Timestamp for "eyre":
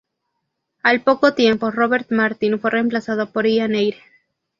3.75-4.01